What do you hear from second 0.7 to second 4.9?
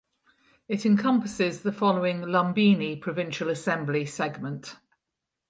encompasses the following Lumbini Provincial Assembly segment